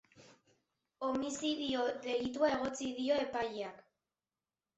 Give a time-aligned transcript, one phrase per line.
[1.07, 3.87] Homizidio delitua egotzi dio epaileak.